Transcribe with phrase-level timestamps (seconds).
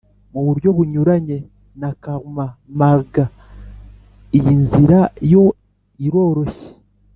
[0.33, 1.37] mu buryo bunyuranye
[1.79, 2.45] na karma
[2.79, 3.25] marga
[4.37, 4.99] iyi nzira
[5.31, 5.43] yo
[6.05, 6.67] iroroshye,